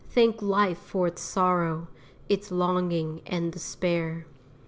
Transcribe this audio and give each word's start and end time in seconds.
thank 0.09 0.41
life 0.41 0.79
for 0.79 1.05
its 1.05 1.21
sorrow, 1.21 1.87
Its 2.27 2.49
longing 2.49 3.21
and 3.27 3.51
despair. 3.53 4.25